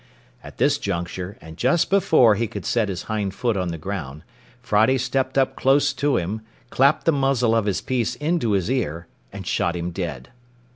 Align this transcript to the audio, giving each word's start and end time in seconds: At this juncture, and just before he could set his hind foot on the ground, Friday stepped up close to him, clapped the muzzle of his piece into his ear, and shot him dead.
At 0.43 0.57
this 0.57 0.79
juncture, 0.79 1.37
and 1.41 1.57
just 1.57 1.91
before 1.91 2.33
he 2.33 2.47
could 2.47 2.65
set 2.65 2.89
his 2.89 3.03
hind 3.03 3.35
foot 3.35 3.55
on 3.55 3.67
the 3.67 3.77
ground, 3.77 4.23
Friday 4.59 4.97
stepped 4.97 5.37
up 5.37 5.55
close 5.55 5.93
to 5.93 6.17
him, 6.17 6.41
clapped 6.71 7.05
the 7.05 7.11
muzzle 7.11 7.53
of 7.53 7.65
his 7.65 7.81
piece 7.81 8.15
into 8.15 8.53
his 8.53 8.71
ear, 8.71 9.05
and 9.31 9.45
shot 9.45 9.75
him 9.75 9.91
dead. 9.91 10.29